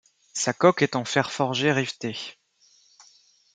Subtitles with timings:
[0.33, 2.17] Sa coque est en fer forgé riveté.